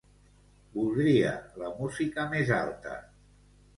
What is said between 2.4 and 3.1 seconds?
alta.